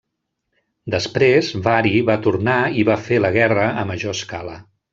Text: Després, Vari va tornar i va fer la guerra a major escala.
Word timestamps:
Després, 0.93 1.49
Vari 1.67 1.93
va 2.09 2.17
tornar 2.29 2.57
i 2.81 2.87
va 2.89 2.97
fer 3.09 3.21
la 3.27 3.33
guerra 3.39 3.69
a 3.83 3.85
major 3.93 4.19
escala. 4.21 4.61